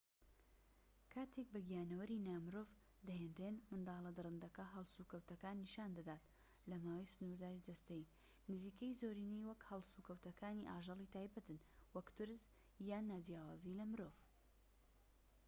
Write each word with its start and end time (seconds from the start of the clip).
کاتێک 1.13 1.47
بە 1.55 1.61
گیانەوەری 1.69 2.23
نا 2.27 2.35
مرۆڤ 2.45 2.69
دەهێنرێن، 3.07 3.55
منداڵە 3.71 4.11
دڕندەکە 4.17 4.63
هەڵس 4.73 4.95
و 4.97 5.09
کەوتەکان 5.11 5.55
نیشاندەدات 5.65 6.23
لە 6.69 6.75
ماوەی 6.83 7.11
سنوورداری 7.13 7.65
جەستەیی 7.67 8.09
نزیکەی 8.49 8.97
زۆرینەی 9.01 9.47
وەک 9.49 9.61
هەڵس 9.69 9.91
و 9.93 10.05
کەوتەکانی 10.07 10.67
ئاژەڵی 10.69 11.11
تایبەتن، 11.15 11.59
وەک 11.95 12.07
ترس 12.17 12.43
یان 12.89 13.03
ناجیاوازی 13.11 13.77
لە 13.79 13.85
مرۆڤ 13.91 14.13